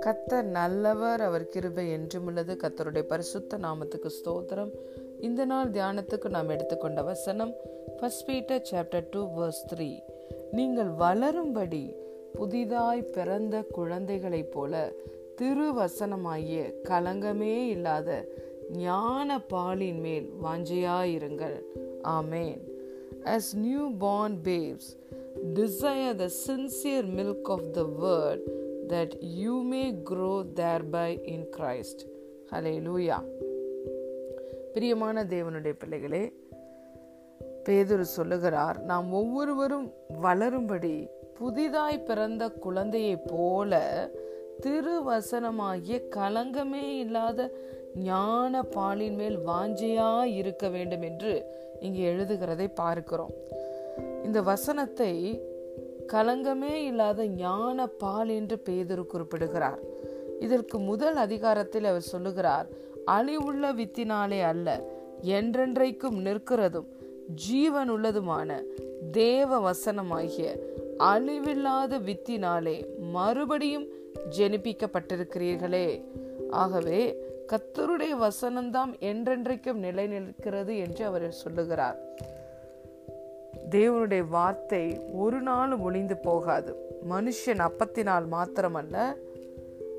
[0.00, 2.56] கத்தர் நல்லவர் அவர் கிருபை என்றும் உள்ளது.
[2.62, 4.70] கத்தருடைய பரிசுத்த நாமத்துக்கு ஸ்தோத்திரம்.
[5.20, 7.54] இந்த நாள் தியானத்துக்கு நாம் எடுத்துக்கொண்ட வசனம்
[8.00, 9.98] first Peter chapter two verse three
[10.52, 11.94] நீங்கள் வளரும்படி
[12.32, 14.92] புதிதாய் பிறந்த குழந்தைகளைப் போல
[15.42, 18.24] திருவசனமாகிய கலங்கமே இல்லாத
[18.72, 21.62] ஞான பாலின் மேல் வாஞ்சையாயிருங்கள்.
[22.04, 22.68] ஆமேன்.
[23.24, 24.98] As newborn babes
[25.54, 28.40] desire the sincere milk of the word
[28.88, 31.98] that you may grow thereby in Christ.
[32.50, 33.22] Hallelujah.
[34.74, 36.24] பிரியமான தேவனுடைய பிள்ளைகளே
[37.68, 39.86] பேதுரு சொல்லுகிறார் நாம் ஒவ்வொருவரும்
[40.22, 40.94] வளரும்படி
[41.38, 43.72] புதிதாய் பிறந்த குழந்தையைப் போல
[44.60, 47.50] திருவசனமாகிய கலங்கமே இல்லாத
[47.94, 51.32] ஞான பாலின் மேல் வாஞ்சையா இருக்க வேண்டும் என்று
[51.80, 53.34] இங்கே எழுதுகிறதை பார்க்கிறோம்
[54.24, 55.12] இந்த வசனத்தை
[56.12, 59.80] கலங்கமே இல்லாத ஞான பால் என்று பேதர் குறிப்பிடுகிறார்.
[60.38, 62.68] இதற்கு முதல் அதிகாரத்தில் அவர் சொல்லுகிறார்
[63.06, 64.68] அழிவுள்ள வித்தினாலே அல்ல
[65.22, 66.88] என்றென்றைக்கும் நிற்கிறதும்
[67.34, 68.50] ஜீவன் உள்ளதுமான
[69.10, 70.48] தேவ வசனமாகிய
[70.98, 73.86] அழிவில்லாத வித்தினாலே மறுபடியும்
[74.38, 76.04] ஜெனிப்பிக்கப்பட்டிருக்கிறீர்களே.
[76.50, 77.00] ஆகவே
[77.52, 81.98] கத்தருடைய வசனம்தான் என்றென்றைக்கும் நிலை நிற்கிறது என்று அவர் சொல்லுகிறார்.
[83.70, 86.72] தேவனுடைய வார்த்தை ஒரு நாளும் ஒளிந்து போகாது.
[87.10, 88.96] மனுஷன் அப்பத்தினால் மாத்திரமல்ல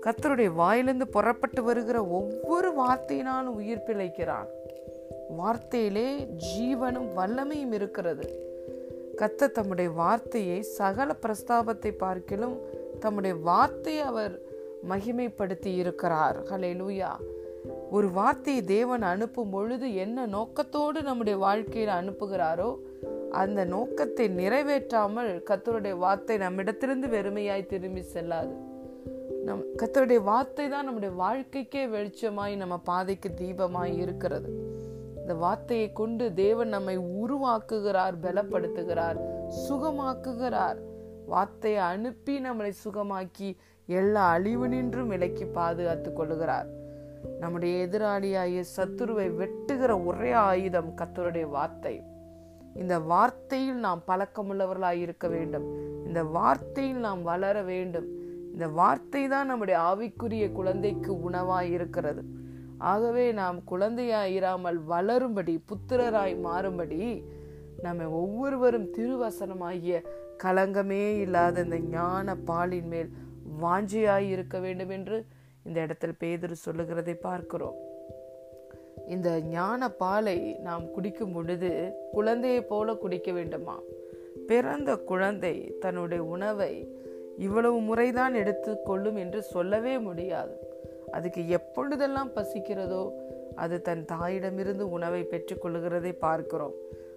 [0.00, 4.48] கத்தருடைய வாயிலிருந்து புறப்பட்டு வருகிற ஒவ்வொரு வார்த்தையினாலும் உயிர் பிழைக்கிறான்.
[5.38, 8.26] வார்த்தையிலே ஜீவனும் வல்லமையும் இருக்கிறது.
[9.16, 12.56] கத்த தம்முடைய வார்த்தையை சகல பிரஸ்தாபத்தை பார்க்கிலும்
[13.00, 14.40] தம்முடைய வார்த்தையை அவர்
[14.88, 16.42] மகிமைப்படுத்தி இருக்கிறார்.
[16.42, 17.10] ஹலே லூயா
[17.90, 22.70] ஒரு வார்த்தையை தேவன் அனுப்பும் பொழுது என்ன நோக்கத்தோடு நம்முடைய வாழ்க்கையில் அனுப்புகிறாரோ
[23.40, 28.54] அந்த நோக்கத்தை நிறைவேற்றாமல் கத்தருடைய வார்த்தை நம்மிடத்திலிருந்து வெறுமையாய் திரும்பி செல்லாது.
[29.44, 34.50] நம் கத்தருடைய வார்த்தை தான் நம்முடைய வாழ்க்கைக்கே வெளிச்சமாய் நம்ம பாதைக்கு தீபமாய் இருக்கிறது.
[35.16, 39.18] இந்த வார்த்தையை கொண்டு தேவன் நம்மை உருவாக்குகிறார் பலப்படுத்துகிறார்
[39.68, 40.78] சுகமாக்குகிறார்.
[41.26, 43.56] வார்த்தையை அனுப்பி நம்மளை சுகமாக்கி
[43.88, 46.68] எல்லா அழிவு நின்றும் விலக்கி பாதுகாத்து கொள்கிறார்
[47.40, 51.94] நம்முடைய எதிராளியாகிய சத்துருவை வெட்டுகிற ஒரே ஆயுதம் கத்தருடைய வார்த்தை.
[52.74, 55.66] இந்த வார்த்தையில் நாம் பழக்கமுள்ளவர்களாய் இருக்க வேண்டும்.
[56.06, 58.06] இந்த வார்த்தையில் நாம் வளர வேண்டும்.
[58.52, 62.22] இந்த வார்த்தை தான் நம்முடைய ஆவிக்குரிய குழந்தைக்கு உணவாய் இருக்கிறது.
[62.78, 67.24] ஆகவே நாம் குழந்தையாய் இராமல் வளரும்படி புத்திரராய் மாறும்படி
[67.82, 70.02] நம்ம ஒவ்வொருவரும் திருவசனமாகிய
[70.44, 73.10] கலங்கமே இல்லாத இந்த ஞான பாலின் மேல்
[73.60, 75.26] வாஞ்சியாய் இருக்க வேண்டும் என்று
[75.64, 77.76] இந்த இடத்தில் பேதர் சொல்லுகிறதை பார்க்கிறோம்.
[79.08, 83.78] இந்த ஞான பாலை நாம் குடிக்கும் பொழுது குழந்தையை போல குடிக்க வேண்டுமா?
[84.46, 86.94] பிறந்த குழந்தை தன்னுடைய உணவை
[87.38, 90.56] இவ்வளவு முறைதான் எடுத்துக்கொள்ளும் என்று சொல்லவே முடியாது.
[91.10, 93.10] அதுக்கு எப்பொழுதெல்லாம் பசிக்கிறதோ
[93.54, 96.74] அது தன் தாயிடமிருந்து உணவை பெற்றுக்கொள்கிறதை பார்க்கிறோம்.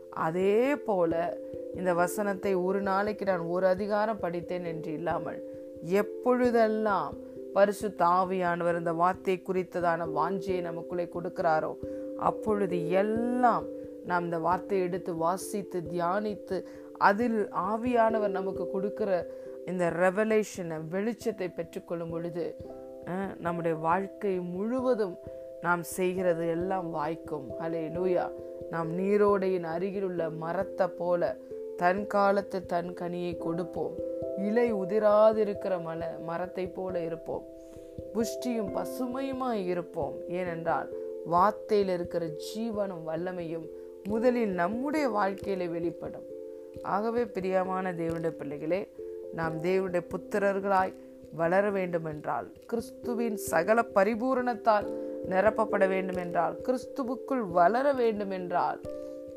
[0.10, 1.38] அதே போல
[1.76, 5.44] இந்த வசனத்தை ஒரு நாளைக்கு நான் ஒரு அதிகாரம் படித்தேன் என்று இல்லாமல்
[5.84, 7.18] எப்பொழுதெல்லாம்
[7.56, 11.72] பரிசு தாவியானவர் இந்த வார்த்தை குறித்ததான வாஞ்சியை நமக்குள்ளே கொடுக்கிறாரோ
[12.28, 13.66] அப்பொழுது எல்லாம்
[14.10, 16.58] நாம் இந்த வார்த்தையை எடுத்து வாசித்து தியானித்து
[17.10, 17.40] அதில்
[17.70, 19.12] ஆவியானவர் நமக்கு கொடுக்கிற
[19.66, 22.46] இந்த ரெவலேஷனை வெளிச்சத்தை பெற்றுக்கொள்ளும் பொழுது
[23.46, 25.16] நம்முடைய வாழ்க்கை முழுவதும்
[25.66, 27.48] நாம் செய்கிறது எல்லாம் வாய்க்கும்.
[27.62, 28.26] ஹலே நூயா
[28.74, 31.32] நாம் நீரோடையின் அருகில் உள்ள மரத்தை போல
[31.82, 33.96] தன் காலத்து தன் கனியை கொடுப்போம்.
[34.38, 37.46] இலை உதிராதிருக்கிற மல மரத்தை போல இருப்போம்.
[38.14, 40.14] புஷ்டியும் பசுமையுமாய் இருப்போம்.
[40.28, 40.90] ஏனென்றால்
[41.32, 43.68] வார்த்தையில் இருக்கிற ஜீவனும் வல்லமையும்
[44.04, 46.24] முதலில் நம்முடைய வாழ்க்கையில வெளிப்படும்.
[46.82, 48.88] ஆகவே பிரியமான தேவனுடைய பிள்ளைகளே
[49.34, 50.94] நாம் தேவனுடைய புத்திரர்களாய்
[51.34, 54.88] வளர வேண்டுமென்றால் கிறிஸ்துவின் சகல பரிபூரணத்தால்
[55.30, 58.82] நிரப்பப்பட வேண்டுமென்றால் கிறிஸ்துவுக்குள் வளர வேண்டுமென்றால்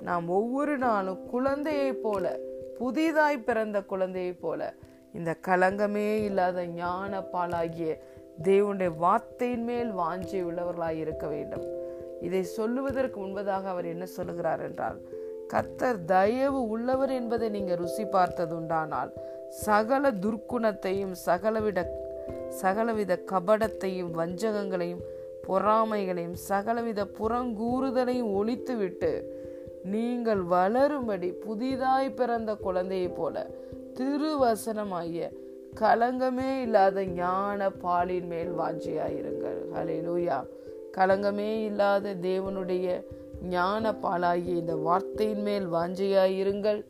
[0.00, 2.38] நாம் ஒவ்வொரு நாளும் குழந்தையைப் போல
[2.78, 4.74] புதிதாய் பிறந்த குழந்தையைப் போல
[5.12, 7.98] இந்த கலங்கமே இல்லாத ஞான பாலாகிய
[8.42, 11.64] தேவனுடைய வார்த்தையின் மேல் வாஞ்சி உள்ளவர்களாய் இருக்க வேண்டும்.
[12.20, 14.98] இதை சொல்லுவதற்கு முன்பதாக அவர் என்ன சொல்லுகிறார் என்றால்
[15.52, 19.12] கத்தர் தயவு உள்ளவர் என்பதை நீங்க ருசி பார்த்ததுண்டானால்
[19.48, 21.86] சகல துர்க்குணத்தையும் சகலவிட
[22.48, 25.02] சகலவித கபடத்தையும் வஞ்சகங்களையும்
[25.48, 29.22] பொறாமைகளையும் சகலவித புறங்கூறுதலையும் ஒழித்துவிட்டு
[29.82, 33.46] நீங்கள் வளரும்படி புதிதாய் பிறந்த குழந்தையை போல
[33.98, 35.28] திருவசனமாகிய
[35.80, 39.58] கலங்கமே இல்லாத ஞான பாலின் மேல் வாஞ்சியாயிருங்கள்.
[39.76, 40.38] ஹலே லூயா
[40.96, 42.86] கலங்கமே இல்லாத தேவனுடைய
[43.54, 46.80] ஞான பாலாகிய இந்த வார்த்தையின் மேல் வாஞ்சையாயிருங்கள்.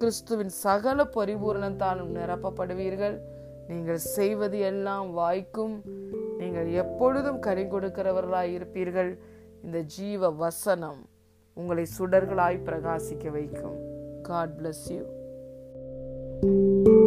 [0.00, 3.16] கிறிஸ்துவின் சகல பரிபூரணத்தாலும் நிரப்பப்படுவீர்கள்.
[3.70, 5.74] நீங்கள் செய்வது எல்லாம் வாய்க்கும்
[6.40, 9.10] நீங்கள் எப்பொழுதும் கறி கொடுக்கிறவர்களாய் இருப்பீர்கள்.
[9.64, 11.00] இந்த ஜீவ வசனம்
[11.56, 13.78] உங்களை சுடர்களாய் பிரகாசிக்க வைக்கும்.
[14.28, 15.02] God bless you
[16.42, 16.99] Thank you.